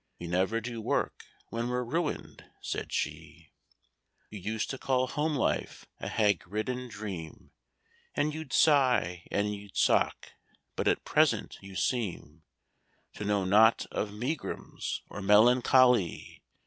—"We 0.19 0.25
never 0.25 0.59
do 0.59 0.81
work 0.81 1.25
when 1.49 1.67
we're 1.67 1.83
ruined," 1.83 2.45
said 2.59 2.91
she. 2.91 3.51
—"You 4.31 4.39
used 4.39 4.71
to 4.71 4.79
call 4.79 5.05
home 5.05 5.35
life 5.35 5.85
a 5.99 6.07
hag 6.07 6.41
ridden 6.47 6.87
dream, 6.87 7.51
And 8.15 8.33
you'd 8.33 8.51
sigh, 8.51 9.27
and 9.29 9.53
you'd 9.53 9.77
sock; 9.77 10.31
but 10.75 10.87
at 10.87 11.05
present 11.05 11.59
you 11.61 11.75
seem 11.75 12.41
To 13.13 13.25
know 13.25 13.45
not 13.45 13.85
of 13.91 14.11
megrims 14.11 15.03
or 15.07 15.21
melancho 15.21 15.91
ly!" 15.95 16.41